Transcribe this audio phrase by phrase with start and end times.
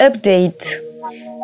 [0.00, 0.80] Update.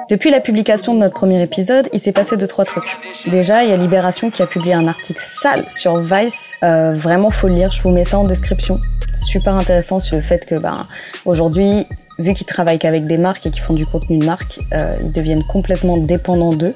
[0.08, 2.96] Depuis la publication de notre premier épisode, il s'est passé deux trois trucs.
[3.26, 6.49] Déjà, il y a Libération qui a publié un article sale sur Vice.
[6.63, 7.71] Euh, vraiment, faut le lire.
[7.73, 8.80] Je vous mets ça en description.
[9.21, 10.86] Super intéressant sur le fait que, ben,
[11.25, 11.86] aujourd'hui,
[12.18, 15.12] vu qu'ils travaillent qu'avec des marques et qu'ils font du contenu de marque, euh, ils
[15.12, 16.75] deviennent complètement dépendants d'eux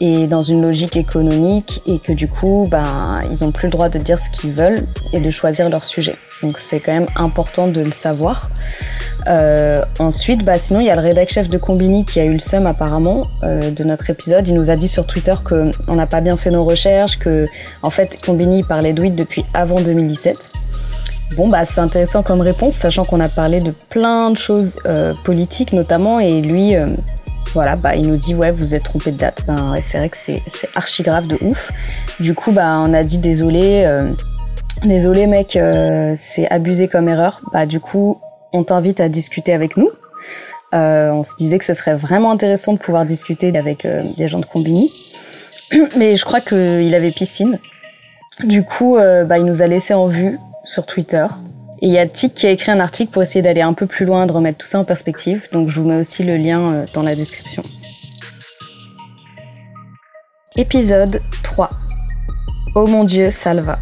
[0.00, 3.88] et dans une logique économique et que du coup, ben, ils ont plus le droit
[3.88, 6.16] de dire ce qu'ils veulent et de choisir leur sujet.
[6.42, 8.48] Donc c'est quand même important de le savoir.
[9.26, 12.32] Euh, ensuite, bah, sinon, il y a le rédac chef de Combini qui a eu
[12.32, 14.46] le seum apparemment euh, de notre épisode.
[14.46, 17.46] Il nous a dit sur Twitter qu'on n'a pas bien fait nos recherches, que
[17.82, 20.52] en fait Combini parlait de depuis avant 2017.
[21.36, 25.14] Bon, bah c'est intéressant comme réponse, sachant qu'on a parlé de plein de choses euh,
[25.24, 26.86] politiques notamment, et lui, euh,
[27.54, 29.44] voilà, bah il nous dit ouais, vous êtes trompé de date.
[29.46, 31.70] Ben, c'est vrai que c'est c'est archi grave de ouf.
[32.20, 34.12] Du coup, bah on a dit désolé, euh,
[34.84, 37.40] désolé mec, euh, c'est abusé comme erreur.
[37.52, 38.20] Bah du coup,
[38.52, 39.90] on t'invite à discuter avec nous.
[40.74, 44.28] Euh, on se disait que ce serait vraiment intéressant de pouvoir discuter avec euh, des
[44.28, 44.92] gens de Combini.
[45.96, 47.58] Mais je crois qu'il avait piscine.
[48.44, 51.26] Du coup, euh, bah, il nous a laissé en vue sur Twitter.
[51.80, 53.86] Et il y a Tic qui a écrit un article pour essayer d'aller un peu
[53.86, 55.48] plus loin, de remettre tout ça en perspective.
[55.52, 57.62] Donc je vous mets aussi le lien euh, dans la description.
[60.56, 61.68] Épisode 3.
[62.74, 63.78] Oh mon dieu, Salva.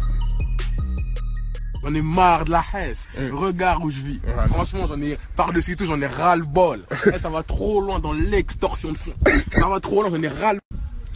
[1.83, 3.07] J'en ai marre de la Hesse.
[3.31, 4.19] Regarde où je vis.
[4.49, 6.85] Franchement, j'en ai, par-dessus tout, j'en ai ras-le-bol.
[7.15, 9.13] Eh, ça va trop loin dans l'extorsion de fonds.
[9.53, 10.59] Ça va trop loin, j'en ai ras le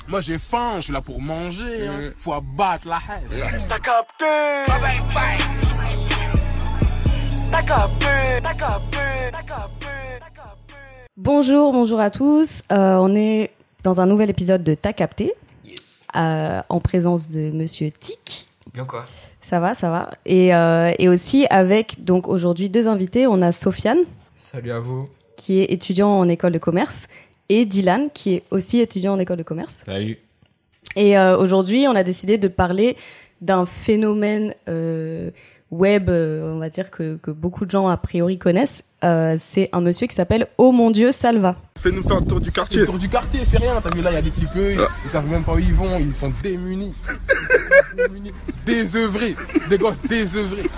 [0.07, 1.87] Moi, j'ai faim, je suis là pour manger.
[1.87, 2.09] hein.
[2.17, 3.67] Faut abattre la Hesse.
[3.67, 4.25] T'as capté
[4.65, 5.60] T'as capté T'as
[11.17, 12.63] Bonjour, bonjour à tous.
[12.71, 13.51] Euh, on est
[13.83, 15.33] dans un nouvel épisode de Ta Capté,
[15.65, 16.07] Yes.
[16.15, 18.47] euh, en présence de Monsieur Tic.
[18.73, 19.05] Bien quoi?
[19.41, 20.11] Ça va, ça va.
[20.25, 23.27] Et, euh, et aussi avec donc aujourd'hui deux invités.
[23.27, 23.99] On a Sofiane
[24.35, 25.09] Salut à vous.
[25.37, 27.07] qui est étudiant en école de commerce
[27.49, 29.75] et Dylan qui est aussi étudiant en école de commerce.
[29.85, 30.17] Salut.
[30.95, 32.95] Et euh, aujourd'hui, on a décidé de parler
[33.41, 35.31] d'un phénomène euh,
[35.71, 38.83] web, euh, on va dire que, que beaucoup de gens a priori connaissent.
[39.03, 41.55] Euh, c'est un monsieur qui s'appelle Oh mon Dieu Salva.
[41.79, 42.81] Fais-nous faire le tour du quartier.
[42.81, 43.81] le tour du quartier, fais rien.
[43.81, 45.59] T'as vu là, il y a des petits peu, ils, ils savent même pas où
[45.59, 46.93] ils vont, ils sont démunis.
[47.97, 48.33] démunis.
[48.65, 49.35] Désœuvrés.
[49.69, 50.69] Des gosses désœuvrés.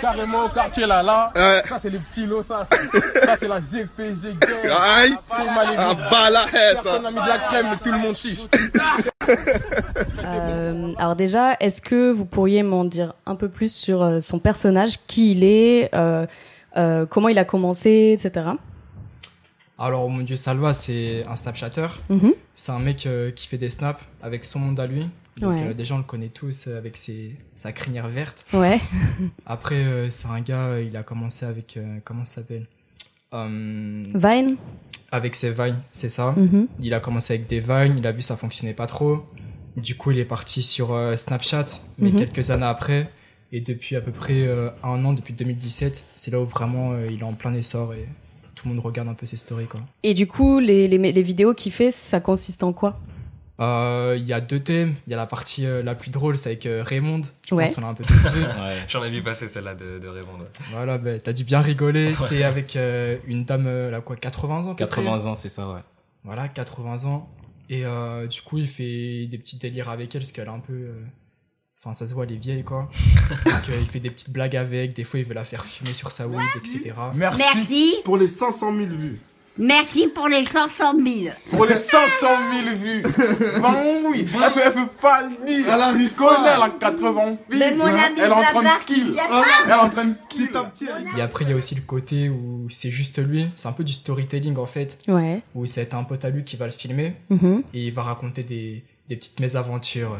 [0.00, 1.32] Carrément au quartier là, là.
[1.34, 1.62] Ouais.
[1.68, 2.66] Ça, c'est les petits lots, ça.
[3.24, 4.72] Ça, c'est la GPG gang.
[4.96, 8.40] Aïe Ah bah ça Personne n'a mis de la crème, mais tout le monde chiche.
[10.24, 14.38] Euh, alors déjà, est-ce que vous pourriez m'en dire un peu plus sur euh, son
[14.38, 16.26] personnage, qui il est, euh,
[16.76, 18.46] euh, comment il a commencé, etc.
[19.78, 21.86] Alors, mon dieu, Salva, c'est un Snapchatter.
[22.08, 22.32] Mhm.
[22.54, 25.06] C'est un mec euh, qui fait des snaps avec son monde à lui.
[25.40, 25.62] Donc, Ouais.
[25.68, 28.44] euh, des gens le connaissent tous euh, avec ses, sa crinière verte.
[28.54, 28.80] Ouais.
[29.46, 31.76] Après, euh, c'est un gars, euh, il a commencé avec.
[31.76, 32.66] euh, comment ça s'appelle?
[33.32, 34.56] Vine.
[35.12, 36.32] Avec ses vines, c'est ça?
[36.36, 36.66] Mhm.
[36.80, 39.24] Il a commencé avec des vines, il a vu ça fonctionnait pas trop.
[39.76, 41.66] Du coup, il est parti sur Snapchat,
[41.98, 42.16] mais Mhm.
[42.18, 43.10] quelques années après.
[43.52, 44.48] Et depuis à peu près
[44.82, 48.08] un an, depuis 2017, c'est là où vraiment il est en plein essor et
[48.54, 49.66] tout le monde regarde un peu ses stories.
[49.66, 49.80] Quoi.
[50.02, 52.98] Et du coup, les, les, les vidéos qu'il fait, ça consiste en quoi?
[53.60, 54.94] Euh, Il y a deux thèmes.
[55.06, 57.22] Il y a la partie euh, la plus drôle, c'est avec euh, Raymond.
[57.48, 57.64] Je Ouais.
[57.64, 58.44] pense qu'on l'a un peu tous vu.
[58.88, 60.38] J'en ai vu passer celle-là de, de Raymond.
[60.38, 60.48] ouais.
[60.72, 62.14] voilà, bah, t'as dû bien rigoler.
[62.14, 65.48] C'est avec euh, une dame, là, quoi, 80 ans à peu près 80 ans, c'est
[65.48, 65.80] ça, ouais.
[66.24, 67.26] Voilà, 80 ans.
[67.68, 70.60] Et euh, du coup, il fait des petits délires avec elle parce qu'elle est un
[70.60, 70.72] peu.
[70.74, 71.02] euh,
[71.78, 72.88] Enfin, ça se voit, elle est vieille, quoi.
[73.44, 74.94] Donc, euh, il fait des petites blagues avec.
[74.94, 76.92] Des fois, il veut la faire fumer sur sa weed, etc.
[77.14, 79.20] Merci Merci, pour les 500 000 vues.
[79.58, 81.34] Merci pour les 500 000.
[81.50, 82.26] Pour les 500
[82.64, 83.02] 000 vues.
[83.62, 83.74] Ben
[84.06, 84.26] oui.
[84.34, 85.66] Elle fait, elle fait pas le dire.
[85.68, 86.54] Elle connais, pas.
[86.56, 87.58] elle a 80 piges.
[87.58, 89.20] Mais mon ami Elle est en train de kill.
[89.64, 90.46] Elle est en train de kill.
[90.48, 90.86] Petit à petit.
[91.14, 93.48] elle- Et après, il y a aussi le côté où c'est juste lui.
[93.56, 94.98] C'est un peu du storytelling, en fait.
[95.08, 95.40] Ouais.
[95.54, 97.14] Où c'est un pote à lui qui va le filmer.
[97.30, 97.62] Mhm.
[97.74, 100.12] Et il va raconter des, des petites mésaventures.
[100.12, 100.16] euh,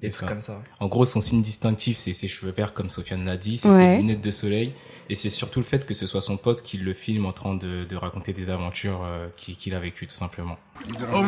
[0.00, 0.26] des trucs ça.
[0.34, 0.60] comme ça.
[0.80, 3.78] En gros, son signe distinctif, c'est ses cheveux verts, comme Sofiane l'a dit, c'est Ouais.
[3.78, 4.72] ses lunettes de soleil.
[5.12, 7.54] Et c'est surtout le fait que ce soit son pote qui le filme en train
[7.54, 10.56] de, de raconter des aventures euh, qu'il a vécues, tout simplement.
[11.12, 11.22] Oh.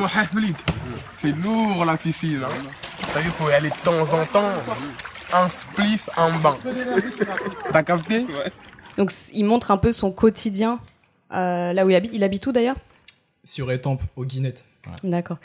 [1.21, 2.43] C'est lourd la piscine.
[2.45, 2.49] Hein.
[3.13, 4.49] T'as vu, faut y aller de temps en temps.
[5.35, 6.57] Un spliff, un bain.
[7.75, 8.25] T'as capté?
[8.97, 10.81] Donc c- il montre un peu son quotidien
[11.35, 12.13] euh, là où il habite.
[12.15, 12.77] Il habite où d'ailleurs?
[13.45, 14.65] Sur Étampes, au Guinette.
[15.03, 15.37] D'accord.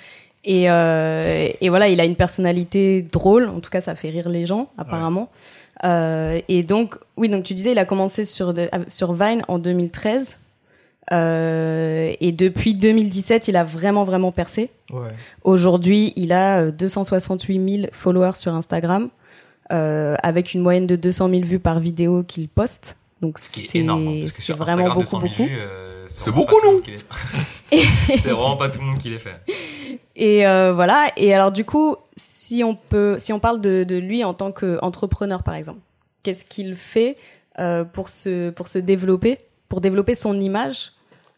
[0.46, 3.50] Et, euh, et voilà, il a une personnalité drôle.
[3.50, 5.30] En tout cas, ça fait rire les gens, apparemment.
[5.86, 9.60] Euh, et donc, oui, donc tu disais, il a commencé sur, de- sur Vine en
[9.60, 10.38] 2013.
[11.12, 14.70] Euh, et depuis 2017, il a vraiment, vraiment percé.
[14.92, 15.10] Ouais.
[15.44, 19.10] Aujourd'hui, il a euh, 268 000 followers sur Instagram,
[19.72, 22.98] euh, avec une moyenne de 200 000 vues par vidéo qu'il poste.
[23.22, 24.08] Donc Ce qui est c'est énorme.
[24.08, 25.44] hein, parce que c'est sur vraiment Instagram, beaucoup 200 000 beaucoup.
[25.50, 26.82] vues, euh, C'est beaucoup, nous.
[28.18, 29.36] C'est vraiment pas tout le monde qui les fait.
[30.22, 31.08] Et euh, voilà.
[31.18, 34.52] Et alors du coup, si on peut, si on parle de, de lui en tant
[34.52, 35.80] qu'entrepreneur par exemple,
[36.24, 37.16] qu'est-ce qu'il fait
[37.58, 39.38] euh, pour se pour se développer,
[39.70, 40.92] pour développer son image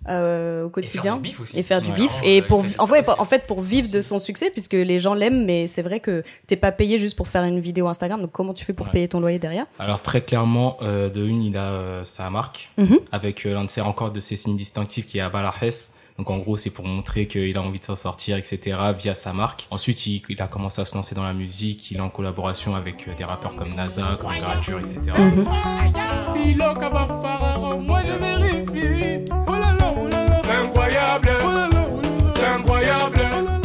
[0.09, 1.59] euh, au quotidien du bif aussi.
[1.59, 3.09] et faire du bif et pour en aussi.
[3.19, 6.23] en fait pour vivre de son succès puisque les gens l'aiment mais c'est vrai que
[6.47, 8.93] t'es pas payé juste pour faire une vidéo Instagram donc comment tu fais pour Ouais.
[8.93, 9.67] payer ton loyer derrière?
[9.77, 12.97] Alors très clairement, euh, de une, il a euh, sa marque Mhm.
[13.11, 15.91] avec l'un de ses encore de ses signes distinctifs qui est Avalajes.
[16.21, 18.77] Donc en gros, c'est pour montrer qu'il a envie de s'en sortir, etc.
[18.95, 19.65] via sa marque.
[19.71, 21.89] Ensuite, il, il a commencé à se lancer dans la musique.
[21.89, 24.99] Il est en collaboration avec euh, des rappeurs comme NASA, comme Gradure, etc.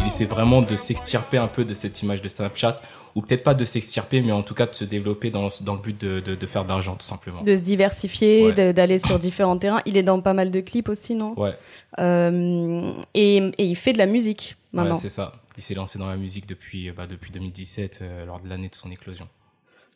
[0.07, 2.81] Essaie vraiment de s'extirper un peu de cette image de Snapchat,
[3.17, 5.81] ou peut-être pas de s'extirper, mais en tout cas de se développer dans, dans le
[5.81, 7.43] but de, de, de faire d'argent, tout simplement.
[7.43, 8.53] de se diversifier Ouais.
[8.53, 11.35] de- d'aller sur différents terrains il est dans pas mal de clips aussi non?
[11.39, 11.55] Ouais,
[11.99, 15.33] Euh, et, et il fait de la musique ouais maintenant c'est ça.
[15.57, 18.69] Il s'est lancé dans la musique depuis, euh, bah, depuis 2017, euh, lors de l'année
[18.69, 19.27] de son éclosion.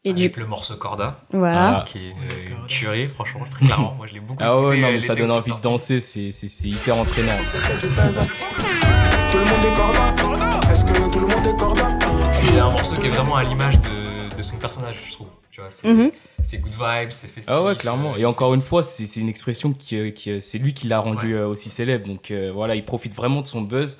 [0.04, 1.84] et du Avec le morceau Corda, voilà Ah.
[1.86, 3.92] qui est une, une tuerie, franchement, très clairement.
[3.94, 5.62] Moi, je l'ai beaucoup Ah ouais, écouté, non, euh, mais ça donne envie c'est de
[5.62, 7.36] danser, c'est, c'est, c'est hyper entraînant.
[9.30, 10.72] Tout le monde est corda.
[10.72, 11.98] Est-ce que tout le monde est corda?
[12.32, 15.28] C'est un morceau qui est vraiment à l'image de, de son personnage, je trouve.
[15.50, 16.10] Tu vois, c'est Mhm.
[16.42, 17.52] c'est good vibes, c'est festif.
[17.54, 18.14] Ah ouais, clairement.
[18.14, 20.86] euh, Et encore une fois, c'est, une expression qui, euh, qui euh, c'est lui qui
[20.88, 22.06] l'a rendu aussi célèbre.
[22.06, 23.98] Donc euh, voilà, il profite vraiment de son buzz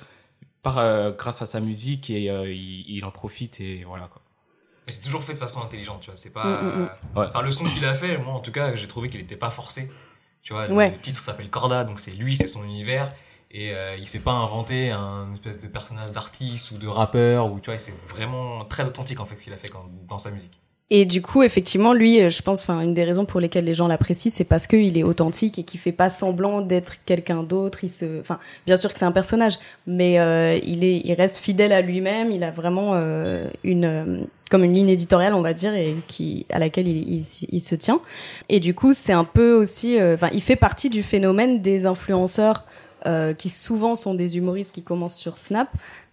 [0.63, 4.21] par, euh, grâce à sa musique et euh, il, il en profite et voilà quoi.
[4.87, 6.15] Mais c'est toujours fait de façon intelligente, tu vois.
[6.15, 6.43] C'est pas.
[6.61, 6.89] Mm, mm, mm.
[7.19, 7.25] Ouais.
[7.29, 9.49] Enfin, le son qu'il a fait, moi, en tout cas, j'ai trouvé qu'il était pas
[9.49, 9.91] forcé.
[10.41, 10.89] Tu vois, Ouais.
[10.91, 13.09] le titre s'appelle Corda, donc c'est lui, c'est son univers.
[13.53, 17.59] Et euh, il s'est pas inventé un espèce de personnage d'artiste ou de rappeur, ou
[17.59, 19.71] tu vois, c'est vraiment très authentique en fait ce qu'il a fait
[20.07, 20.61] dans sa musique.
[20.93, 23.87] Et du coup, effectivement, lui, euh, je pense, une des raisons pour lesquelles les gens
[23.87, 27.85] l'apprécient, c'est parce qu'il est authentique et qu'il fait pas semblant d'être quelqu'un d'autre.
[27.85, 29.57] Il se, enfin, bien sûr que c'est un personnage,
[29.87, 32.33] mais euh, il est, il reste fidèle à lui-même.
[32.33, 36.59] Il a vraiment euh, une, comme une ligne éditoriale, on va dire, et qui, à
[36.59, 38.01] laquelle il, il, se tient.
[38.49, 42.65] Et du coup, c'est un peu aussi, enfin, il fait partie du phénomène des influenceurs
[43.05, 45.69] euh, qui souvent sont des humoristes qui commencent sur Snap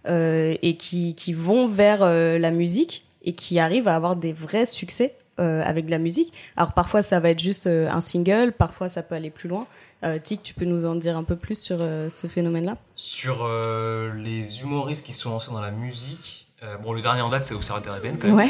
[0.07, 4.33] euh, et qui, qui vont vers euh, la musique et qui arrivent à avoir des
[4.33, 6.33] vrais succès euh, avec de la musique.
[6.57, 9.67] Alors parfois ça va être juste euh, un single, parfois ça peut aller plus loin.
[10.05, 12.77] Euh, Tic, tu peux nous en dire un peu plus sur euh, ce phénomène-là?
[12.95, 17.29] Sur euh, les humoristes qui sont lancés dans la musique, euh, bon, le dernier en
[17.29, 18.37] date, c'est Observateur Eben, quand même.
[18.37, 18.49] Ouais.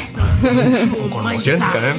[0.94, 1.96] Faut qu'on le mentionne, quand même.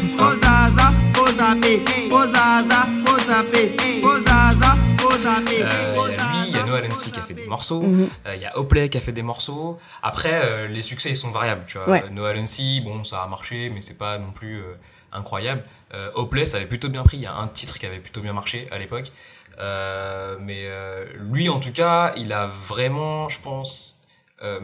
[5.03, 7.81] Euh, Il y a lui, il y a Noah Lenzi qui a fait des morceaux,
[7.81, 8.09] Mhm.
[8.27, 9.79] euh, il y a Oplay qui a fait des morceaux.
[10.03, 11.89] Après, euh, les succès, ils sont variables, tu vois.
[11.89, 12.03] Ouais.
[12.11, 14.73] Noah Lenzi, bon, ça a marché, mais c'est pas non plus euh,
[15.11, 15.63] incroyable.
[15.93, 17.17] Euh, Oplay, ça avait plutôt bien pris.
[17.17, 19.11] Il y a un titre qui avait plutôt bien marché à l'époque.
[19.59, 23.99] Euh, mais euh, lui, en tout cas, il a vraiment, je pense,
[24.43, 24.59] euh,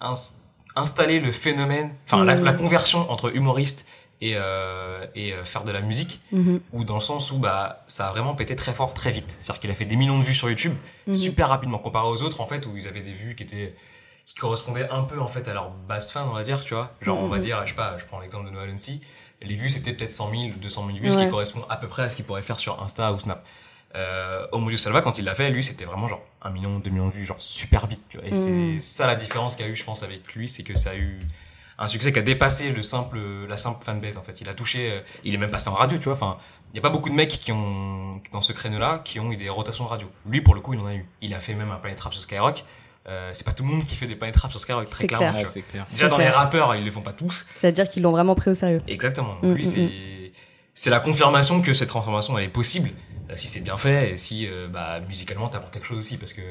[0.00, 0.34] ins-
[0.76, 2.44] installé le phénomène, enfin la, Mhm.
[2.44, 3.84] la conversion entre humoriste
[4.24, 6.60] et, euh, et euh, faire de la musique Mhm.
[6.72, 9.50] ou dans le sens où bah ça a vraiment pété très fort très vite c'est
[9.50, 10.74] à dire qu'il a fait des millions de vues sur YouTube
[11.08, 11.14] Mhm.
[11.14, 13.74] super rapidement comparé aux autres en fait où ils avaient des vues qui étaient
[14.24, 16.92] qui correspondaient un peu en fait à leur base fin on va dire tu vois
[17.02, 17.42] genre on va Mhm.
[17.42, 19.00] dire je sais pas je prends l'exemple de Noah Lenzi
[19.42, 22.04] les vues c'était peut-être 100 000 200 000 vues ce qui correspond à peu près
[22.04, 23.44] à ce qu'il pourrait faire sur Insta ou Snap
[23.96, 24.46] euh,
[24.78, 27.24] Salva quand il l'a fait lui c'était vraiment genre un million deux millions de vues
[27.24, 28.26] genre super vite tu vois.
[28.28, 30.76] et c'est ça la différence qu'il y a eu je pense avec lui c'est que
[30.78, 31.18] ça a eu
[31.82, 34.90] un succès qui a dépassé le simple la simple fanbase en fait il a touché
[34.92, 36.38] euh, il est même passé en radio tu vois enfin
[36.72, 39.30] il y a pas beaucoup de mecs qui ont dans ce créneau là qui ont
[39.32, 41.54] eu des rotations radio lui pour le coup il en a eu il a fait
[41.54, 42.64] même un Planet Rap sur Skyrock
[43.08, 45.06] euh, c'est pas tout le monde qui fait des Planet Rap sur Skyrock très C'est
[45.08, 45.48] clairement clair.
[45.54, 45.86] Ouais, clair.
[45.90, 46.38] déjà dans C'est les clair.
[46.38, 48.80] rappeurs ils le font pas tous C'est-à-dire qu'ils l'ont vraiment pris au sérieux.
[48.86, 49.36] Exactement.
[49.42, 49.88] Mm, lui, mm, c'est
[50.74, 52.90] c'est la confirmation que cette transformation elle est possible
[53.30, 56.32] euh, si c'est bien fait et si euh, bah, musicalement t'apportes quelque chose aussi parce
[56.32, 56.42] que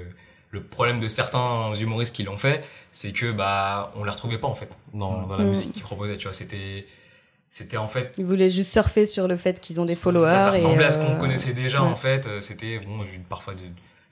[0.52, 4.48] le problème de certains humoristes qui l'ont fait, c'est que bah on les retrouvait pas
[4.48, 5.50] en fait dans, dans la Mm.
[5.50, 6.18] musique qu'ils proposaient.
[6.18, 6.86] Tu vois, c'était
[7.50, 10.28] c'était en fait Ils voulaient juste surfer sur le fait qu'ils ont des followers.
[10.30, 11.88] ça, ça ressemblait et, à ce qu'on euh, connaissait déjà ouais.
[11.88, 12.28] en fait.
[12.28, 13.66] Euh, C'était bon parfois de, de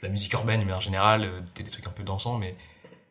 [0.04, 2.56] la musique urbaine mais en général euh, des des trucs un peu dansants mais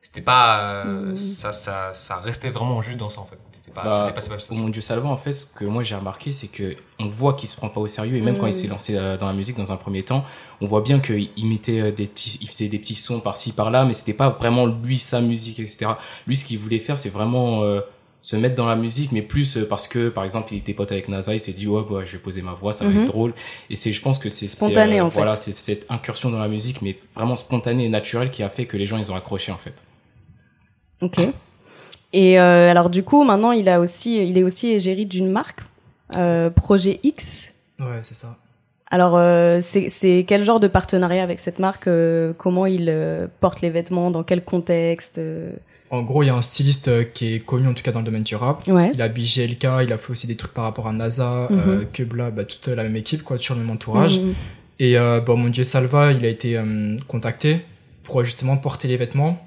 [0.01, 1.17] c'était pas euh, Mm.
[1.17, 3.39] ça ça ça restait vraiment juste dansant en fait.
[3.51, 5.65] C'était pas Bah, ça dépassait pas le Au Mon Dieu Salva, en fait, ce que
[5.65, 8.17] moi j'ai remarqué, c'est que on voit qu'il se prend pas au sérieux.
[8.17, 8.39] Et même Mm.
[8.39, 10.25] quand il s'est lancé euh, dans la musique dans un premier temps,
[10.61, 13.53] on voit bien qu'il il mettait euh, des petits, il faisait des petits sons par-ci
[13.53, 15.91] par-là, mais c'était pas vraiment lui sa musique, etc.
[16.27, 17.81] Lui, ce qu'il voulait faire, c'est vraiment euh,
[18.21, 20.91] se mettre dans la musique, mais plus euh, parce que, par exemple, il était pote
[20.93, 23.03] avec NASA, il s'est dit ouais, bah, je vais poser ma voix, ça va Mhm.
[23.03, 23.33] être drôle.
[23.71, 24.47] Et c'est, je pense que c'est
[25.01, 25.17] en fait.
[25.17, 28.67] Voilà, c'est cette incursion dans la musique, mais vraiment spontanée et naturelle qui a fait
[28.67, 29.85] que les gens ils ont accroché en fait.
[31.01, 31.21] Ok.
[32.13, 35.61] Et euh, alors du coup, maintenant, il a aussi, il est aussi égérie d'une marque,
[36.17, 37.53] euh, Projet X.
[37.79, 38.37] Ouais, c'est ça.
[38.91, 43.27] Alors, euh, c'est c'est quel genre de partenariat avec cette marque euh, Comment il euh,
[43.41, 45.53] porte les vêtements Dans quel contexte euh
[45.91, 48.01] En gros, il y a un styliste euh, qui est connu en tout cas dans
[48.01, 48.67] le domaine du rap.
[48.69, 48.91] Ouais.
[48.95, 51.63] Il habille GLK, il a fait aussi des trucs par rapport à NASA, Mhm.
[51.67, 54.19] euh, Kebla, bah, toute la même équipe, quoi, toujours le même entourage.
[54.21, 54.35] Mhm.
[54.81, 57.61] Et euh, bon, mon dieu Salva, il a été euh, contacté
[58.03, 59.45] pour justement porter les vêtements.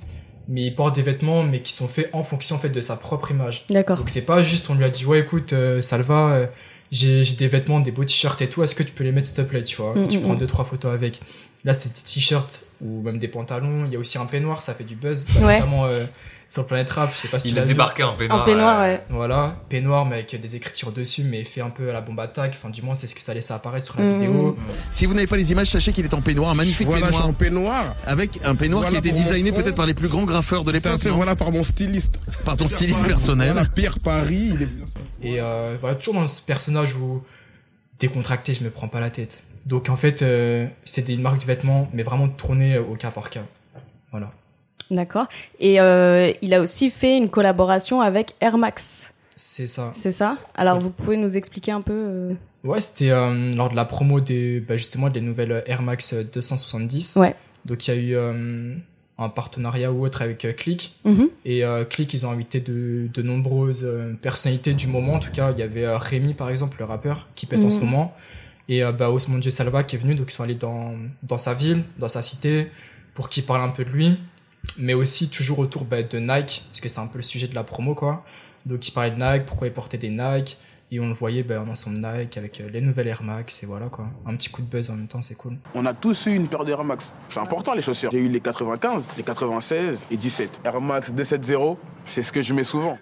[0.47, 2.95] Mais il porte des vêtements, mais qui sont faits en fonction en fait de sa
[2.95, 3.65] propre image.
[3.69, 3.97] D'accord.
[3.97, 6.49] Donc c'est pas juste on lui a dit ouais écoute Salva,
[6.91, 9.37] j'ai des vêtements, des beaux t-shirts et tout, est-ce que tu peux les mettre s'il
[9.37, 10.37] te plaît, tu vois Mm, Tu mm, prends mm.
[10.39, 11.21] deux trois photos avec.
[11.63, 13.85] Là c'est des t-shirts ou même des pantalons.
[13.85, 15.59] Il y a aussi un peignoir, ça fait du buzz, bah, Ouais.
[15.59, 16.03] notamment euh,
[16.47, 17.13] sur Planet Rap.
[17.15, 18.41] Je sais pas si Il a débarqué en peignoir.
[18.41, 19.01] Un peignoir, euh, ouais.
[19.09, 22.53] Voilà, peignoir mais avec des écritures dessus, mais fait un peu à la bombe attaque.
[22.55, 24.13] Enfin, du moins, c'est ce que ça laissait apparaître sur la Mhm.
[24.19, 24.57] vidéo.
[24.89, 27.27] Si vous n'avez pas les images, sachez qu'il est en peignoir, un magnifique Voilà, peignoir.
[27.29, 27.95] en peignoir.
[28.05, 30.71] Avec un peignoir Voilà qui a été designé peut-être par les plus grands graffeurs de
[30.71, 30.99] l'époque.
[31.07, 32.17] voilà, par mon styliste.
[32.45, 33.53] Par ton styliste personnel.
[33.53, 34.53] Voilà, Pierre Paris.
[34.55, 34.69] Il est...
[35.35, 37.21] Et euh, voilà, toujours dans ce personnage où
[37.99, 39.43] décontracté, je me prends pas la tête.
[39.65, 43.29] Donc en fait, euh, c'est des marques de vêtements, mais vraiment tournées au cas par
[43.29, 43.43] cas.
[44.11, 44.31] Voilà.
[44.89, 45.27] D'accord.
[45.59, 49.13] Et euh, il a aussi fait une collaboration avec Air Max.
[49.37, 49.91] C'est ça.
[49.93, 50.37] C'est ça?
[50.55, 54.19] Alors, vous pouvez nous expliquer un peu euh, Ouais, c'était euh, lors de la promo
[54.19, 57.15] des, bah, justement des nouvelles Air Max 270.
[57.15, 57.35] Ouais.
[57.65, 58.75] Donc il y a eu euh,
[59.17, 60.95] un partenariat ou autre avec euh, Click.
[61.05, 61.29] mhm.
[61.45, 65.13] Et euh, Click, ils ont invité de, de nombreuses euh, personnalités du moment.
[65.15, 67.71] En tout cas, il y avait euh, Rémi, par exemple, le rappeur, qui pète en
[67.71, 68.13] ce moment.
[68.71, 70.15] Et euh, bah, Osmond Dieu Salva qui est venu.
[70.15, 72.71] Donc, ils sont allés dans, dans sa ville, dans sa cité,
[73.13, 74.17] pour qu'il parle un peu de lui.
[74.77, 77.55] Mais aussi toujours autour bah, de Nike, parce que c'est un peu le sujet de
[77.55, 78.23] la promo, quoi.
[78.65, 80.57] Donc, il parlait de Nike, pourquoi il portait des Nike.
[80.89, 83.61] Et on le voyait bah, en ensemble Nike avec euh, les nouvelles Air Max.
[83.61, 84.07] Et voilà, quoi.
[84.25, 85.57] Un petit coup de buzz en même temps, c'est cool.
[85.75, 87.11] On a tous eu une paire d'Air Max.
[87.29, 88.11] C'est important les chaussures.
[88.11, 90.61] J'ai eu les 95, les 96 et 17.
[90.63, 92.97] Air Max 270, c'est ce que je mets souvent.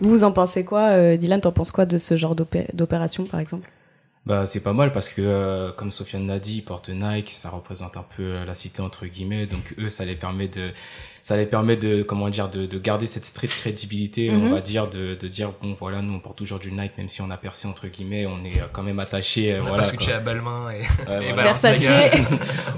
[0.00, 3.40] Vous en pensez quoi euh, Dylan, t'en penses quoi de ce genre d'opé- d'opération, par
[3.40, 3.68] exemple?
[4.26, 7.48] Bah, c'est pas mal parce que, euh, comme Sofiane l'a dit, ils portent Nike, ça
[7.48, 10.68] représente un peu euh, la cité entre guillemets, donc eux, ça les permet de,
[11.22, 14.42] ça les permet de, comment dire, de, de garder cette street crédibilité, Mhm.
[14.42, 17.08] on va dire, de, de dire, bon, voilà, nous, on porte toujours du Nike, même
[17.08, 19.78] si on a percé entre guillemets, on est quand même attaché, euh, voilà.
[19.78, 20.16] pas switché quoi.
[20.16, 20.82] à Balmain et, Ouais,
[21.28, 21.52] et voilà.
[21.54, 22.08] Balenciaga.
[22.08, 22.26] Versace.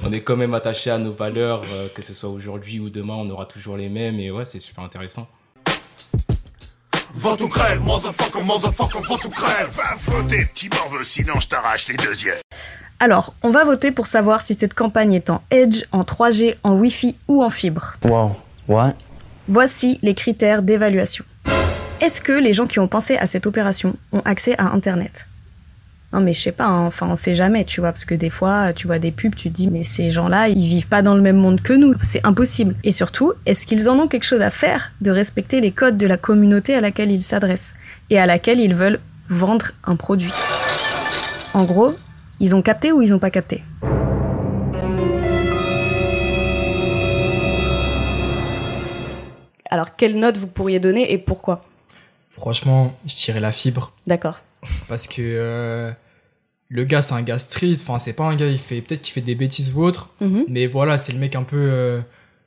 [0.06, 3.14] on est quand même attaché à nos valeurs, euh, que ce soit aujourd'hui ou demain,
[3.14, 5.28] on aura toujours les mêmes, et ouais, c'est super intéressant.
[7.20, 9.68] Vends ou crève, motherfucker, motherfucker, vends ou crève.
[9.76, 12.32] Va voter, petit morveux, sinon je t'arrache les deux yeux.
[12.98, 16.72] Alors, on va voter pour savoir si cette campagne est en Edge, en 3G, en
[16.76, 17.96] Wi-Fi ou en fibre.
[18.04, 18.36] Wow.
[18.68, 18.94] What?
[19.48, 21.26] Voici les critères d'évaluation.
[22.00, 25.26] Est-ce que les gens qui ont pensé à cette opération ont accès à Internet?
[26.12, 28.30] Non mais je sais pas, hein, enfin on sait jamais, tu vois, parce que des
[28.30, 31.14] fois tu vois des pubs, tu te dis mais ces gens-là, ils vivent pas dans
[31.14, 32.74] le même monde que nous, c'est impossible.
[32.82, 36.08] Et surtout, est-ce qu'ils en ont quelque chose à faire de respecter les codes de
[36.08, 37.74] la communauté à laquelle ils s'adressent
[38.10, 38.98] et à laquelle ils veulent
[39.28, 40.32] vendre un produit?
[41.54, 41.94] En gros,
[42.40, 43.62] ils ont capté ou ils ont pas capté?
[49.72, 51.60] Alors, quelle note vous pourriez donner et pourquoi?
[52.30, 53.92] Franchement, je dirais la fibre.
[54.08, 54.40] D'accord.
[54.88, 55.90] Parce que euh,
[56.68, 57.76] le gars, c'est un gars street.
[57.80, 60.10] Enfin, c'est pas un gars, il fait peut-être qu'il fait des bêtises ou autre.
[60.20, 60.44] Mhm.
[60.48, 62.00] Mais voilà, c'est le mec un peu, euh,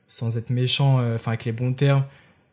[0.06, 2.04] sans être méchant, euh, enfin avec les bons termes,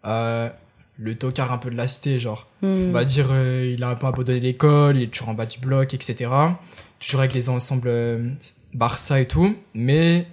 [0.03, 2.47] le tocard un peu de la cité, genre.
[2.61, 2.89] Hmm.
[2.89, 5.57] On va dire, il a un peu abandonné l'école, il est toujours en bas du
[5.57, 6.29] bloc, etc.
[6.99, 7.89] Toujours avec les ensembles
[8.73, 9.55] Barça et tout.
[9.73, 10.27] Mais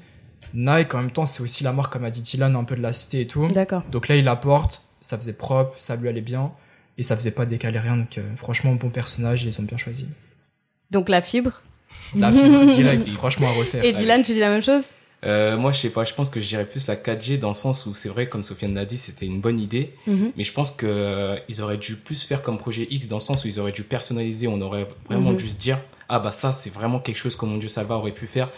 [0.54, 2.82] Nike, en même temps, c'est aussi la marque, comme a dit Dylan, un peu de
[2.82, 3.48] la cité et tout.
[3.48, 3.82] D'accord.
[3.90, 6.52] Donc là, il apporte, ça faisait propre, ça lui allait bien.
[6.98, 7.96] Et ça faisait pas décaler rien.
[7.96, 10.06] Donc euh, franchement, bon personnage, ils ont bien choisi.
[10.90, 11.62] Donc la fibre.
[12.16, 13.84] La fibre direct, franchement à refaire.
[13.84, 14.82] Et Dylan, tu dis la même chose?
[15.24, 17.54] Euh, moi, je sais pas, je pense que je dirais plus la 4G dans le
[17.54, 19.94] sens où c'est vrai, comme Sofiane l'a dit, c'était une bonne idée.
[20.06, 20.32] Mhm.
[20.36, 23.22] Mais je pense que euh, ils auraient dû plus faire comme projet X dans le
[23.22, 24.46] sens où ils auraient dû personnaliser.
[24.46, 25.36] On aurait vraiment Mhm.
[25.36, 25.78] dû se dire,
[26.08, 28.48] ah bah ça, c'est vraiment quelque chose que mon Dieu Salva aurait pu faire.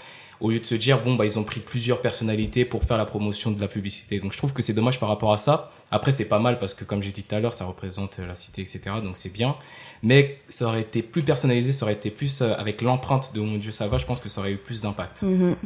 [0.40, 3.04] Au lieu de se dire, bon, bah ils ont pris plusieurs personnalités pour faire la
[3.04, 4.18] promotion de la publicité.
[4.20, 5.68] Donc je trouve que c'est dommage par rapport à ça.
[5.90, 8.26] Après, c'est pas mal parce que, comme j'ai dit tout à l'heure, ça représente euh,
[8.26, 8.80] la cité, etc.
[9.02, 9.54] Donc c'est bien.
[10.02, 13.58] Mais ça aurait été plus personnalisé, ça aurait été plus euh, avec l'empreinte de mon
[13.58, 13.98] Dieu Salva.
[13.98, 15.22] Je pense que ça aurait eu plus d'impact.
[15.22, 15.56] Mhm.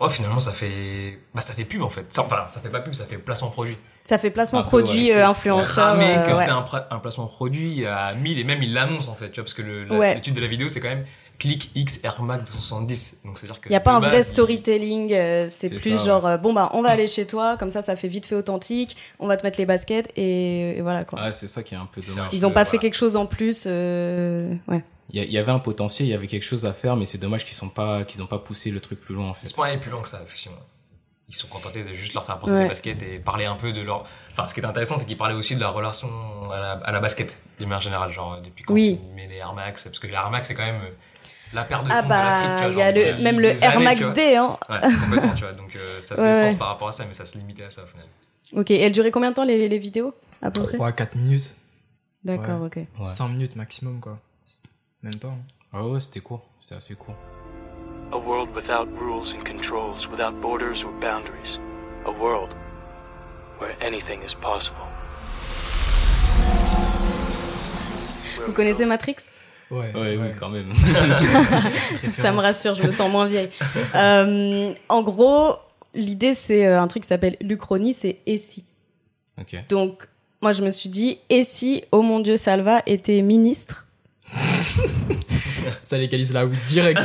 [0.00, 2.06] Ouais, finalement, ça fait, bah, ça fait pub en fait.
[2.08, 3.76] Ça, enfin, ça fait pas pub, ça fait placement produit.
[4.04, 5.96] Ça fait placement Un peu, produit, ouais, euh, influenceur.
[5.96, 6.44] Mais euh, que ouais.
[6.44, 9.54] c'est un, placement produit à 1000 et même il l'annonce en fait, tu vois, parce
[9.54, 10.14] que le, la- Ouais.
[10.16, 11.04] l'étude de la vidéo c'est quand même
[11.42, 13.16] clic X Air Max 270.
[13.24, 13.68] Donc c'est-à-dire que.
[13.68, 16.36] Il n'y a pas de un base, vrai storytelling, euh, c'est plus ça, genre, euh,
[16.36, 19.26] bon bah on va aller chez toi, comme ça ça fait vite fait authentique, on
[19.26, 21.18] va te mettre les baskets et, et voilà quoi.
[21.20, 22.28] Ah, c'est ça qui est un peu dommage.
[22.32, 22.82] Ils ont peu, pas fait voilà.
[22.82, 24.84] quelque chose en plus, euh, ouais.
[25.14, 27.44] Il y, avait un potentiel, il y avait quelque chose à faire, mais c'est dommage
[27.44, 29.46] qu'ils sont pas qu'ils ont pas poussé le truc plus loin en fait.
[29.46, 30.56] C'est pas aller plus loin que ça, effectivement.
[31.28, 32.62] ils sont contentés de juste leur faire porter Ouais.
[32.62, 34.04] des baskets et parler un peu de leur.
[34.30, 36.08] Enfin, ce qui est intéressant, c'est qu'ils parlaient aussi de leur relation
[36.52, 38.98] à la, à la basket, d'une manière générale, genre depuis quand Oui.
[39.10, 40.90] ils mettent les Air Max, parce que les Air Max, c'est quand même euh,
[41.54, 43.22] la paire de Ah comptes de la street, bah, vois, il y a le, depuis
[43.24, 44.00] même le Air années, Max.
[44.14, 44.56] D, hein.
[44.68, 45.52] Ouais, complètement, tu vois.
[45.52, 46.58] Donc euh, ça faisait Ouais, sens ouais.
[46.58, 48.06] par rapport à ça, mais ça se limitait à ça au final.
[48.54, 50.76] Ok, et elle durait combien de temps les, les vidéos à peu près?
[50.78, 51.54] 3-4 minutes.
[52.24, 52.86] D'accord, Ouais.
[53.00, 53.08] ok.
[53.08, 54.18] 5 minutes maximum, quoi.
[55.02, 55.28] Même pas.
[55.28, 55.38] hein.
[55.72, 56.44] Ah ouais, c'était court.
[56.58, 57.16] C'était assez court.
[58.12, 61.58] A world without rules and controls, without borders or boundaries.
[62.06, 62.50] A world
[63.58, 64.76] where anything is possible.
[68.46, 69.16] Vous connaissez Matrix?
[69.72, 70.72] Ouais, Ouais, oui, quand même.
[72.12, 73.48] Ça me rassure, je me sens moins vieille.
[73.94, 75.56] Euh, en gros,
[75.94, 78.64] l'idée c'est euh, un truc qui s'appelle l'Uchronie, c'est et si.
[79.40, 79.56] Ok.
[79.68, 80.08] Donc,
[80.40, 83.86] moi je me suis dit, et si, oh mon dieu, Salva était ministre?
[85.82, 87.00] Ça légalise la weed direct.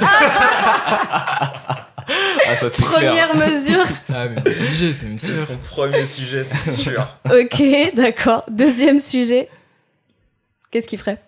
[2.50, 3.84] Ah, ça c'est Première mesure.
[4.14, 5.36] ah, mais obligé, c'est même sûr.
[5.38, 7.06] C'est son premier sujet, c'est sûr.
[7.26, 7.62] Ok,
[7.96, 8.44] d'accord.
[8.50, 9.50] Deuxième sujet.
[10.72, 11.22] Qu'est-ce qu'il ferait?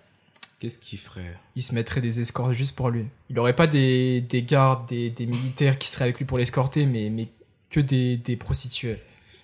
[0.59, 3.05] Qu'est-ce qu'il ferait Il se mettrait des escortes juste pour lui.
[3.29, 6.85] Il aurait pas des, des gardes, des, des militaires qui seraient avec lui pour l'escorter,
[6.85, 7.27] mais, mais
[7.69, 8.97] que des, des prostituées.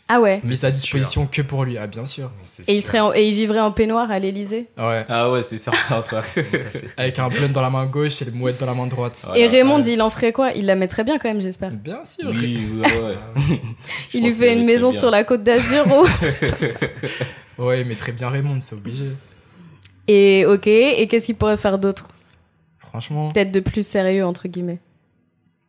[0.07, 0.39] Ah ouais.
[0.43, 2.29] Mais à disposition que pour lui, ah bien sûr.
[2.67, 5.03] Et il, serait en- et il vivrait en peignoir à l'Elysée Ouais.
[5.09, 6.21] Ah ouais, c'est certain ça.
[6.97, 9.25] Avec un blunt dans la main gauche et le mouette dans la main droite.
[9.35, 10.51] Et Raymond, il en ferait quoi?
[10.51, 11.71] Il la mettrait bien quand même, j'espère.
[11.71, 12.29] Bien sûr.
[12.29, 13.15] Oui, ouais, ouais.
[14.11, 14.99] Je Il lui fait une maison bien.
[14.99, 15.85] sur la côte d'Azur.
[15.87, 16.07] ou-
[17.63, 19.05] Ouais, il mettrait bien Raymond, c'est obligé.
[20.07, 22.09] Et ok, et qu'est-ce qu'il pourrait faire d'autre?
[22.79, 24.79] Franchement, Peut-être de plus sérieux, entre guillemets.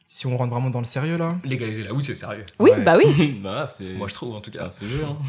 [0.07, 1.31] si on rentre vraiment dans le sérieux là.
[1.45, 2.47] Légaliser la weed, c'est sérieux.
[2.61, 2.85] Oui, Ouais.
[2.85, 3.41] bah oui.
[3.43, 3.95] bah, c'est.
[3.95, 4.71] Moi, je trouve, en tout c'est cas.
[4.71, 5.05] sujet.
[5.05, 5.17] Hein.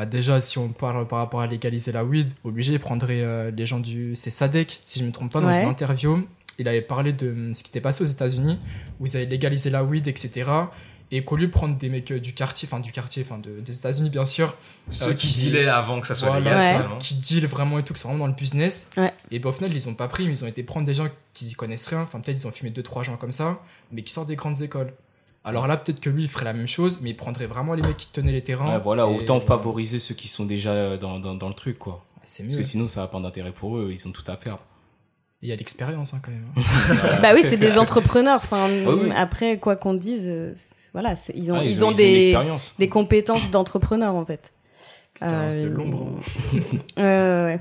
[0.00, 3.50] Ah, déjà, si on parle par rapport à légaliser la weed, obligé, il prendrait euh,
[3.50, 4.14] les gens du.
[4.14, 5.60] C'est Sadek, si je me trompe pas, dans Ouais.
[5.60, 6.24] une interview.
[6.60, 8.60] Il avait parlé de hum, ce qui était passé aux États-Unis,
[9.00, 10.48] où ils avaient légalisé la weed, etc.
[11.10, 13.60] Et qu'au lieu de prendre des mecs euh, du quartier, enfin du quartier, enfin de-
[13.60, 14.54] des États-Unis bien sûr,
[14.90, 16.72] Ceux euh, qui dealaient avant que ça soit voilà, légal, Ouais.
[16.76, 16.98] finalement.
[16.98, 18.88] qui deal vraiment et tout, que c'est vraiment dans le business.
[18.98, 19.12] Ouais.
[19.30, 21.08] Et bah, au final, ils ont pas pris, mais ils ont été prendre des gens
[21.32, 22.02] qui y connaissent rien.
[22.02, 23.58] Enfin, peut-être ils ont fumé 2-3 gens comme ça,
[23.90, 24.92] mais qui sortent des grandes écoles.
[25.44, 27.80] Alors là, peut-être que lui, il ferait la même chose, mais il prendrait vraiment les
[27.82, 28.74] mecs qui tenaient les terrains.
[28.74, 31.78] Ouais, voilà, et- autant favoriser ceux qui sont déjà euh, dans, dans, dans le truc,
[31.78, 32.04] quoi.
[32.24, 34.60] C'est Parce que sinon, ça n'a pas d'intérêt pour eux, ils ont tout à perdre.
[35.42, 36.44] Il y a l'expérience hein, quand même.
[36.56, 37.18] hein.
[37.22, 38.40] bah oui, c'est des entrepreneurs.
[38.42, 39.10] Enfin, oui.
[39.14, 40.52] après, quoi qu'on dise, euh,
[40.92, 44.52] voilà, ils ont, Ah, ils, ont, des, compétences d'entrepreneurs en fait.
[45.14, 46.08] Expérience de Euh, l'ombre.
[46.98, 47.60] Euh, ouais.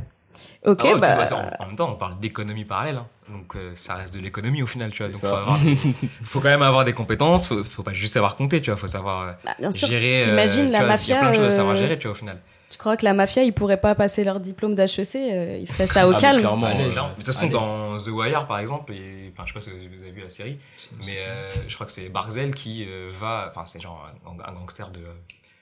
[0.66, 1.16] Ok, Ah ouais, bah.
[1.16, 2.96] vois, ça, en, en même temps, on parle d'économie parallèle.
[2.98, 3.08] hein.
[3.30, 5.12] Donc, euh, ça reste de l'économie au final, tu vois.
[5.12, 5.60] Donc, faut, avoir-
[6.24, 7.48] faut quand même avoir des compétences.
[7.48, 8.78] Faut, faut pas juste savoir compter, tu vois.
[8.78, 10.20] Faut savoir euh, bah, bien sûr, gérer.
[10.24, 11.20] t'imagines euh, la vois, Il y a mafia.
[11.20, 12.40] plein de choses à euh, savoir gérer, tu vois, au final.
[12.70, 15.88] Tu crois que la mafia, ils pourraient pas passer leur diplôme d'HEC euh, Ils feraient
[15.88, 16.40] ça Ah, au calme.
[16.40, 17.10] clairement, euh, Clairement.
[17.12, 20.02] De toute façon, dans The Wire, par exemple, et, enfin, je sais pas si vous
[20.04, 20.60] avez vu la série,
[21.06, 24.54] mais euh, je crois que c'est Barzel qui euh, va, enfin, c'est genre un, un
[24.54, 25.14] gangster de, euh,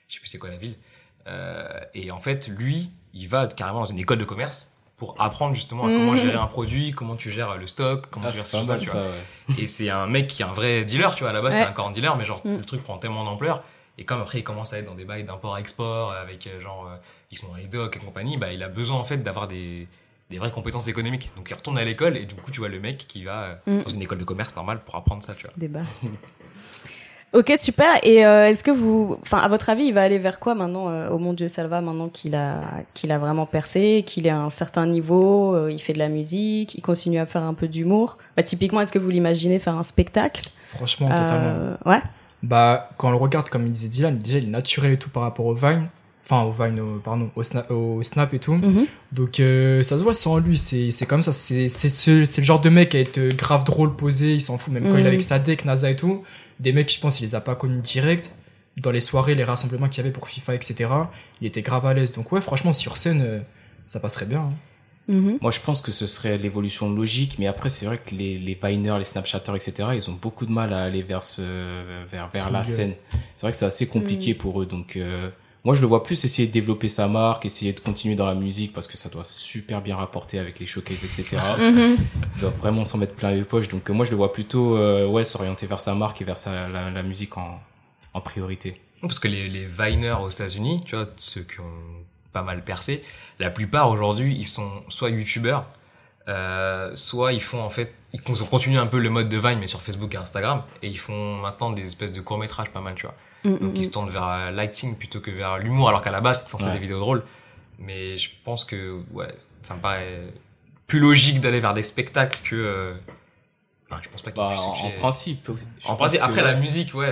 [0.08, 0.74] je sais plus c'est quoi la ville,
[1.28, 5.54] euh, et en fait, lui, il va carrément dans une école de commerce pour apprendre
[5.54, 6.18] justement à comment Mhm.
[6.18, 8.86] gérer un produit, comment tu gères le stock, comment Ah, tu gères choses-là, mal tu
[8.86, 9.02] ça, vois.
[9.02, 9.62] ouais.
[9.62, 11.60] Et c'est un mec qui est un vrai dealer, tu vois, à la base, Ouais.
[11.62, 12.56] c'est un corps dealer, mais genre, Mm.
[12.56, 13.62] le truc prend tellement d'ampleur.
[13.98, 16.96] Et comme après, il commence à être dans des bails d'import-export, avec euh, genre, euh,
[17.30, 19.88] ils sont dans les docks et compagnie, bah, il a besoin, en fait, d'avoir des,
[20.30, 21.30] des vraies compétences économiques.
[21.36, 23.54] Donc, il retourne à l'école, et du coup, tu vois le mec qui va euh,
[23.78, 23.82] Mm.
[23.82, 25.54] dans une école de commerce normale pour apprendre ça, tu vois.
[25.56, 25.84] Débat.
[27.32, 27.86] Ok, super.
[28.02, 30.88] Et euh, est-ce que vous, enfin, à votre avis, il va aller vers quoi maintenant,
[30.88, 32.62] euh, au mon Dieu Salva, maintenant qu'il a,
[32.94, 36.08] qu'il a vraiment percé, qu'il est à un certain niveau, euh, il fait de la
[36.08, 38.16] musique, il continue à faire un peu d'humour?
[38.38, 40.48] Bah, typiquement, est-ce que vous l'imaginez faire un spectacle?
[40.70, 41.34] Franchement, totalement.
[41.34, 42.00] Euh, Ouais.
[42.42, 45.08] Bah, quand on le regarde, comme il disait Dylan, déjà, il est naturel et tout
[45.10, 45.86] par rapport au Vine.
[46.24, 48.54] Enfin, au Vine, au- pardon, au, Sna- au Snap et tout.
[48.54, 48.86] Mhm.
[49.12, 50.56] Donc, euh, ça se voit, en lui.
[50.58, 51.32] C'est comme ça.
[51.32, 54.34] C'est c'est ce- le genre de mec à être euh, grave drôle, posé.
[54.34, 55.04] Il s'en fout, même quand il Mhm.
[55.04, 56.24] est avec Sadek, NASA et tout.
[56.60, 58.30] Des mecs, je pense, il les a pas connus direct.
[58.76, 60.90] Dans les soirées, les rassemblements qu'il y avait pour FIFA, etc.
[61.40, 62.12] Il était grave à l'aise.
[62.12, 63.38] Donc, ouais, franchement, sur scène, euh,
[63.86, 64.40] ça passerait bien.
[64.40, 64.52] hein.
[65.08, 65.38] Mhm.
[65.40, 68.58] Moi, je pense que ce serait l'évolution logique, mais après, c'est vrai que les, les
[68.60, 71.42] Viners, les Snapchatters, etc., ils ont beaucoup de mal à aller vers, ce,
[72.10, 72.94] vers, vers la scène.
[73.36, 74.66] C'est vrai que c'est assez compliqué pour eux.
[74.66, 75.30] Donc, euh,
[75.64, 78.34] moi, je le vois plus essayer de développer sa marque, essayer de continuer dans la
[78.34, 81.38] musique, parce que ça doit super bien rapporter avec les showcases, etc.
[81.58, 81.96] Mhm.
[82.36, 83.68] Il doit vraiment s'en mettre plein les poches.
[83.68, 86.38] Donc, euh, moi, je le vois plutôt euh, ouais, s'orienter vers sa marque et vers
[86.38, 87.60] sa, la, la musique en,
[88.12, 88.80] en priorité.
[89.02, 92.05] Parce que les, les Viners aux États-Unis, tu vois, ceux qui ont
[92.36, 93.02] pas mal percé,
[93.38, 95.64] la plupart aujourd'hui, ils sont soit youtubeurs,
[96.28, 99.38] euh, soit ils font en fait, ils con- ont continué un peu le mode de
[99.38, 102.80] Vine, mais sur Facebook et Instagram, et ils font maintenant des espèces de courts-métrages pas
[102.80, 103.14] mal, tu vois.
[103.44, 106.10] Mm, Donc mm, ils se tournent vers euh, l'acting plutôt que vers l'humour, alors qu'à
[106.10, 106.76] la base, c'est censé être Ouais.
[106.76, 107.22] des vidéos drôles.
[107.78, 109.28] Mais je pense que, ouais,
[109.62, 110.22] ça me paraît
[110.86, 112.56] plus logique d'aller vers des spectacles que.
[112.56, 112.94] euh,
[113.88, 115.48] Enfin, je pense pas qu'il Bah, en, principe.
[115.84, 116.52] En principe, que, après ouais.
[116.52, 117.06] la musique, ouais.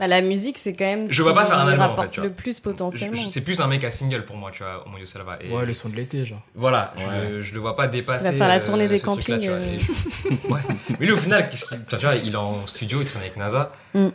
[0.00, 1.06] Euh, Bah, la musique, c'est quand même.
[1.08, 2.28] Je vois pas faire un album, en fait, tu vois.
[2.28, 3.28] le plus potentiellement.
[3.28, 5.38] C'est plus un mec à single pour moi, tu vois, au Moyo Salva.
[5.40, 6.40] Et Ouais, le son de l'été, genre.
[6.54, 7.42] Voilà, je, Ouais.
[7.42, 8.26] je le vois pas dépasser.
[8.28, 9.50] Il va faire la euh, tournée des ce truc-là, campings,
[10.50, 10.60] ouais.
[10.98, 13.72] Mais lui, au final, tu vois, il est en studio, il traîne avec NASA.
[13.94, 14.04] Mm.
[14.06, 14.10] Ouais,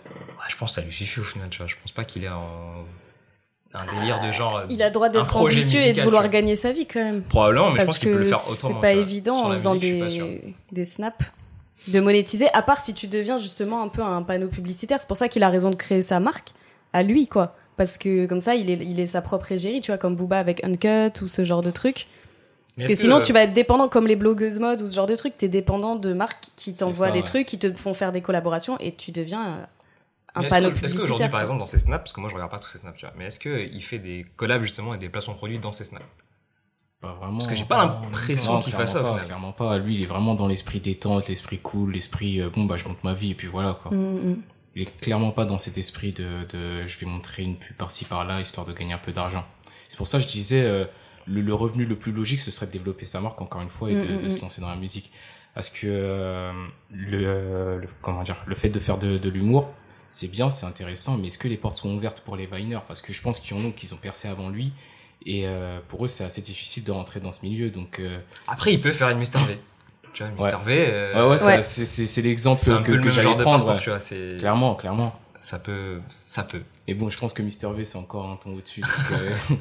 [0.50, 1.68] je pense que ça lui suffit au final, tu vois.
[1.68, 2.86] Je pense pas qu'il est en
[3.78, 4.64] un délire de genre.
[4.70, 7.22] Il a le droit d'être ambitieux et de vouloir gagner sa vie quand même.
[7.24, 8.76] Probablement, mais je pense qu'il peut le faire autrement.
[8.76, 11.26] C'est pas évident en faisant des, des snaps
[11.88, 15.00] de monétiser, à part si tu deviens justement un peu un panneau publicitaire.
[15.00, 16.52] C'est pour ça qu'il a raison de créer sa marque
[16.94, 17.56] à lui, quoi.
[17.78, 20.40] Parce que comme ça, il est, il est sa propre égérie, tu vois, comme Booba
[20.40, 22.08] avec Uncut ou ce genre de truc.
[22.78, 25.16] Parce que sinon, tu vas être dépendant comme les blogueuses mode ou ce genre de
[25.16, 25.38] truc.
[25.38, 27.24] T'es dépendant de marques qui t'envoient des ouais.
[27.24, 29.64] trucs, qui te font faire des collaborations et tu deviens euh,
[30.36, 31.02] un Mais panneau est-ce que- Est-ce publicitaire.
[31.02, 32.98] qu'aujourd'hui, par exemple, dans ses snaps, parce que moi je regarde pas tous ses snaps,
[32.98, 35.86] tu vois, mais est-ce qu'il fait des collabs justement et des placements produits dans ses
[35.86, 36.04] snaps?
[37.02, 37.34] Pas vraiment.
[37.38, 39.26] Parce que j'ai pas l'impression qu'il fasse ça pas, final.
[39.26, 39.78] Clairement pas.
[39.78, 43.04] Lui, il est vraiment dans l'esprit détente, l'esprit cool, l'esprit euh, bon, bah, je monte
[43.04, 43.92] ma vie et puis voilà, quoi.
[43.92, 44.42] Mm, mm.
[44.78, 48.06] Il est clairement pas dans cet esprit de, de je vais montrer une pub par-ci
[48.06, 49.46] par-là histoire de gagner un peu d'argent.
[49.88, 50.86] C'est pour ça que je disais euh,
[51.28, 53.90] le, le revenu le plus logique ce serait de développer sa marque encore une fois
[53.92, 55.12] et de, Mm, de se lancer dans la musique.
[55.54, 56.52] Parce que euh,
[56.92, 59.70] le, le- comment dire le fait de faire de, de l'humour
[60.12, 62.80] c'est bien, c'est intéressant, mais est-ce que les portes sont ouvertes pour les Viners?
[62.88, 64.72] Parce que je pense qu'il y en a qui ont percé avant lui
[65.26, 68.74] et euh, pour eux c'est assez difficile de rentrer dans ce milieu donc euh, Après,
[68.74, 69.58] il peut faire une Mister V.
[70.14, 70.64] Tu vois, Mister Ouais.
[70.64, 70.86] V.
[70.90, 71.62] euh, ouais ouais, Ouais.
[71.62, 73.80] c'est c'est c'est l'exemple C'est que, peu le que même j'allais prendre parcours, ouais.
[73.82, 74.00] tu vois.
[74.00, 76.62] C'est clairement clairement ça peut, ça peut.
[76.88, 79.36] mais bon je pense que Mister V c'est encore un ton au-dessus euh,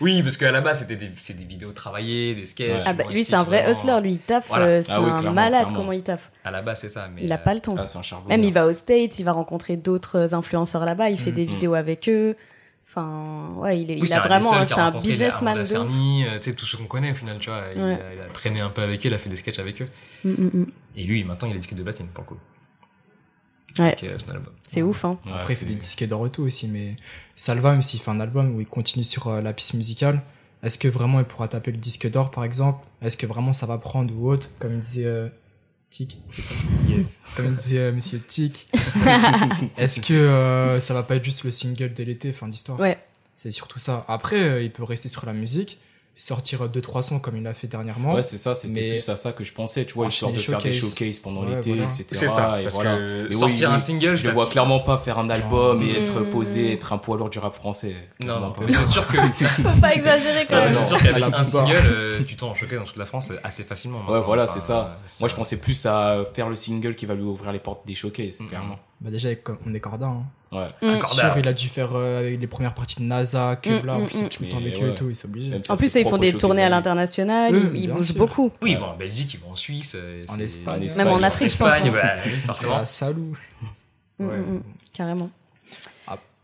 [0.00, 2.70] Oui, parce qu'à la base c'était des, c'est des vidéos travaillées, des sketchs.
[2.70, 2.82] Ouais.
[2.86, 4.00] Ah bah, lui, c'est un vrai vraiment- hustler.
[4.02, 4.46] Lui, il taffe.
[4.48, 4.66] Voilà.
[4.66, 5.76] euh, c'est Ah oui, un malade clairement.
[5.78, 6.30] comment il taffe.
[6.44, 7.74] À la base c'est ça, mais Il a euh, pas le temps.
[7.76, 8.02] ah, c'est un.
[8.28, 11.44] Même il va au States, il va rencontrer d'autres influenceurs là-bas, il fait Mm, des
[11.46, 11.48] mm.
[11.48, 12.36] vidéos avec eux.
[12.86, 16.54] Enfin, ouais, il, est, Oui, il a vraiment, c'est un businessman de euh, tu sais,
[16.54, 17.62] tous ceux qu'on connaît au final, tu vois.
[17.74, 19.82] Il, a, il a traîné un peu avec eux, il a fait des sketchs avec
[19.82, 19.88] eux.
[20.24, 20.66] Mm, mm, mm.
[20.96, 22.38] Et lui, maintenant, il a disque de platine pour le coup.
[23.78, 23.96] Ouais.
[24.04, 24.16] Euh.
[24.68, 25.18] C'est ouf, hein.
[25.26, 26.94] Ouais, Après, il c'est- fait des disques d'or et tout aussi, mais
[27.34, 30.22] Salva, même s'il fait un album où il continue sur euh, la piste musicale,
[30.62, 32.86] est-ce que vraiment il pourra taper le disque d'or par exemple?
[33.02, 34.50] Est-ce que vraiment ça va prendre ou autre?
[34.60, 35.28] Comme il disait euh,
[35.94, 36.18] Tic,
[36.88, 37.20] Yes.
[37.36, 38.66] comme disait euh, Monsieur Tic.
[39.76, 42.80] est-ce que euh, ça va pas être juste le single dès l'été, fin d'histoire?
[42.80, 42.98] Ouais.
[43.36, 44.04] C'est surtout ça.
[44.08, 45.78] Après, euh, il peut rester sur la musique,
[46.16, 48.14] sortir deux trois sons comme il a fait dernièrement.
[48.14, 50.38] Ouais, c'est ça, c'était Mais- plus à ça que je pensais, tu vois, histoire de
[50.38, 50.90] faire des showcase.
[50.98, 51.84] showcases pendant Ouais, l'été, voilà.
[51.84, 52.04] etc.
[52.08, 52.96] C'est ça, et parce voilà.
[52.96, 55.82] que Mais sortir oui, un single, je ça le vois clairement pas faire un album
[55.82, 57.94] et être posé, être un poids lourd du rap français.
[58.24, 58.62] Non, non, pas.
[58.64, 59.16] mais c'est sûr que,
[59.62, 60.72] Faut pas exagérer quand même.
[60.72, 63.64] c'est sûr qu'avec la un single, euh, tu t'en choquais dans toute la France assez
[63.64, 63.98] facilement.
[63.98, 64.22] Ouais, maintenant.
[64.22, 64.78] voilà, Enfin, c'est ça.
[64.78, 67.86] euh, Moi, je pensais plus à faire le single qui va lui ouvrir les portes
[67.86, 68.46] des showcases, Mm.
[68.48, 68.78] clairement.
[69.00, 70.06] Bah déjà, avec- on est corda.
[70.06, 70.24] Hein.
[70.54, 70.66] Ouais.
[70.82, 70.96] Mm.
[70.96, 74.06] C'est sûr, il a dû faire euh, les premières parties de NASA, Mm, en mm,
[74.06, 74.28] plus, c'est mm.
[74.28, 75.50] tout le temps Mais avec eux et tout, ils sont obligés.
[75.50, 78.14] Même En plus, ils font des tournées à l'international, Oui, ils, bougent sûr.
[78.16, 78.50] beaucoup.
[78.62, 79.94] Oui, ils vont en Belgique, ils vont en Suisse.
[79.96, 80.74] euh, En c'est- Espagne.
[80.74, 81.68] En Même Espagne, en Afrique, je pense.
[81.74, 82.00] Espagne, hein.
[82.02, 82.76] bah, oui, forcément.
[82.76, 83.36] Ah, salou.
[84.18, 84.36] Mm, Ouais.
[84.38, 84.62] mm.
[84.92, 85.30] Carrément.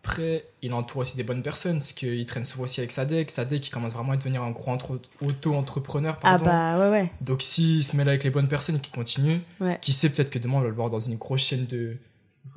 [0.02, 3.30] Après, il entoure aussi des bonnes personnes, parce qu'il traîne souvent aussi avec Sadek.
[3.30, 6.18] Sadek, qui commence vraiment à devenir un gros entre- auto-entrepreneur.
[6.22, 7.12] Ah bah ouais, ouais.
[7.20, 9.78] Donc, s'il se mêle avec les bonnes personnes et qu'il continue, Ouais.
[9.82, 11.96] qui sait, peut-être que demain, on va le voir dans une grosse chaîne de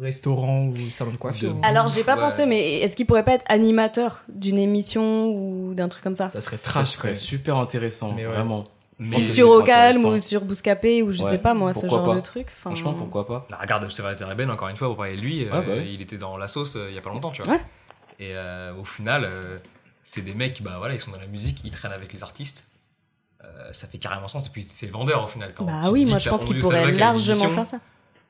[0.04, 1.54] restaurants ou salon de coiffure.
[1.56, 1.66] De-.
[1.66, 2.22] Alors, j'ai pas Ouais.
[2.22, 6.30] pensé, mais est-ce qu'il pourrait pas être animateur d'une émission ou d'un truc comme ça?
[6.30, 6.88] Ça serait Ça trash.
[6.90, 8.32] serait super intéressant, Mais ouais.
[8.34, 8.64] vraiment.
[9.00, 11.30] Mais Sur au calme ou sur Bouscapé ou je Ouais.
[11.32, 12.48] sais pas moi, ce genre pas de truc.
[12.62, 15.46] Franchement, pourquoi pas Bah, regarde, c'est vrai, Ben, encore une fois, pour parler de lui,
[15.46, 15.92] euh, bah oui.
[15.96, 17.54] il était dans la sauce euh, il y a pas longtemps, tu vois.
[17.56, 17.62] Ouais.
[18.20, 19.58] Et euh, au final, euh,
[20.04, 22.68] c'est des mecs, bah voilà, ils sont dans la musique, ils traînent avec les artistes.
[23.44, 25.54] Euh, ça fait carrément sens, et puis c'est vendeur au final.
[25.56, 27.80] Quand Bah oui, moi je pense qu'il pourrait largement faire ça.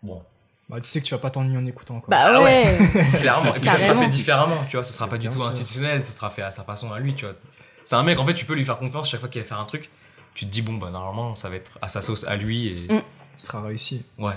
[0.02, 0.22] Bon,
[0.70, 2.00] Bah, tu sais que tu vas pas t'ennuyer en écoutant.
[2.00, 2.08] Quoi.
[2.10, 2.66] Bah Ah ouais.
[3.20, 3.54] clairement.
[3.54, 4.02] Et puis ça sera Carrément.
[4.04, 5.52] fait différemment, tu vois, ça sera pas du Bien tout sûr.
[5.52, 7.36] institutionnel, ça sera fait à sa façon à lui, tu vois.
[7.84, 9.60] C'est un mec, en fait, tu peux lui faire confiance chaque fois qu'il va faire
[9.60, 9.90] un truc.
[10.36, 12.94] Tu te dis, bon, bah normalement, ça va être à sa sauce à lui, et
[12.94, 13.02] Mm.
[13.38, 14.04] Ce sera réussi.
[14.20, 14.34] ouais.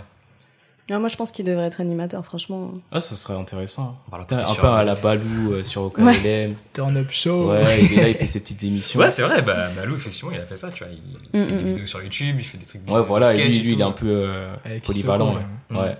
[0.89, 2.73] Non, moi je pense qu'il devrait être animateur, franchement.
[2.93, 4.01] Ah, ça serait intéressant.
[4.07, 4.95] On va le Putain, côté un sur peu à la.
[4.95, 6.55] Balou euh, sur OKLM.
[6.75, 7.51] Turn up show.
[7.51, 9.01] Ouais, il est là, il fait ses petites émissions.
[9.01, 10.93] Ouais, c'est vrai, bah, Malou, effectivement, il a fait ça, tu vois.
[10.93, 11.01] Il,
[11.35, 12.89] il Mm, fait des mm, vidéos sur YouTube, il fait des trucs.
[12.89, 15.35] Ouais, voilà, sketch lui, et lui il est un peu euh, Avec polyvalent.
[15.35, 15.43] Ouais.
[15.73, 15.77] ouais.
[15.81, 15.99] Ouais.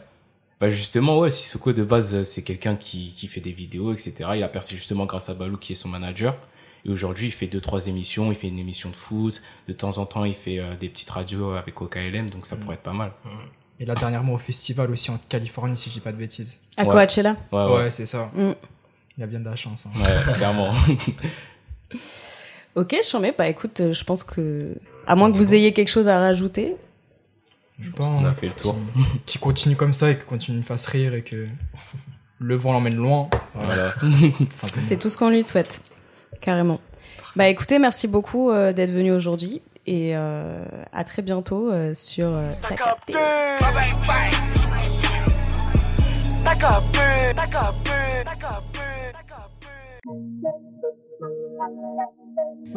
[0.61, 4.15] Bah justement, ouais, Sissoko de base, euh, c'est quelqu'un qui, qui fait des vidéos, etc.
[4.37, 6.35] Il a percé justement grâce à Balou qui est son manager.
[6.85, 8.31] Et aujourd'hui, il fait deux, trois émissions.
[8.33, 9.43] Il fait une émission de foot.
[9.69, 12.75] De temps en temps, il fait euh, des petites radios avec OKLM, donc ça pourrait
[12.77, 13.13] être pas mal.
[13.81, 16.57] Et là, dernièrement, au festival aussi en Californie, si je dis pas de bêtises.
[16.79, 16.91] À Ouais.
[16.93, 17.91] Coachella Ouais, Ouais, ouais.
[17.91, 18.31] c'est ça.
[18.35, 18.53] Mm.
[19.19, 19.85] Il a bien de la chance.
[19.87, 19.91] hein.
[19.99, 20.73] Ouais, clairement.
[22.75, 23.35] Ok, je mets.
[23.37, 24.75] Bah écoute, euh, je pense que.
[25.07, 26.77] À moins que vous ayez quelque chose à rajouter.
[27.79, 28.77] Je pense qu'on a fait le tour.
[29.27, 31.47] Qui, continue comme ça et qui continue de fasse rire et que
[32.39, 33.29] le vent l'emmène loin.
[33.55, 33.93] Voilà.
[34.83, 35.83] C'est tout ce qu'on lui souhaite.
[36.41, 36.81] Carrément.
[37.35, 39.61] Bah écoutez, merci beaucoup euh, d'être venu aujourd'hui.
[39.87, 43.13] Et euh, à très bientôt euh, sur euh, T'as capté.
[46.45, 46.97] T'as capté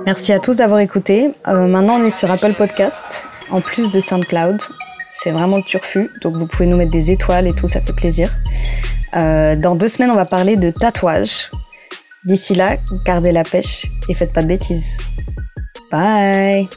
[0.06, 1.32] Merci à tous d'avoir écouté.
[1.48, 3.02] Euh, maintenant, on est sur Apple Podcast,
[3.52, 4.60] en plus de SoundCloud.
[5.22, 7.94] C'est vraiment le turfu, donc vous pouvez nous mettre des étoiles et tout, ça fait
[7.94, 8.32] plaisir.
[9.16, 11.50] Euh, dans deux semaines, on va parler de tatouage.
[12.24, 14.98] D'ici là, gardez la pêche et faites pas de bêtises.
[15.92, 16.70] Bye